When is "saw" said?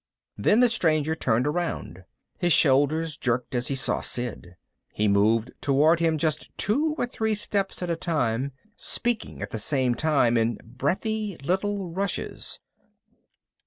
3.75-4.01